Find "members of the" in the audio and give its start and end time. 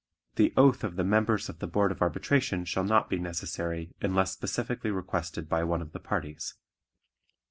1.03-1.67